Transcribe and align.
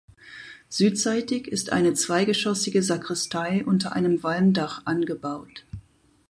Südseitig 0.67 1.47
ist 1.47 1.71
eine 1.71 1.93
zweigeschoßige 1.93 2.83
Sakristei 2.83 3.63
unter 3.65 3.93
einem 3.95 4.23
Walmdach 4.23 4.81
angebaut. 4.85 5.63